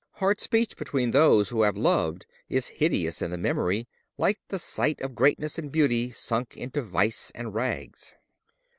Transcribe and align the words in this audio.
Hard 0.13 0.39
speech 0.41 0.77
between 0.77 1.11
those 1.11 1.49
who 1.49 1.61
have 1.61 1.77
loved 1.77 2.25
is 2.49 2.69
hideous 2.79 3.21
in 3.21 3.29
the 3.29 3.37
memory, 3.37 3.87
like 4.17 4.39
the 4.47 4.57
sight 4.57 4.99
of 4.99 5.13
greatness 5.13 5.59
and 5.59 5.71
beauty 5.71 6.09
sunk 6.09 6.57
into 6.57 6.81
vice 6.81 7.31
and 7.35 7.53
rags. 7.53 8.15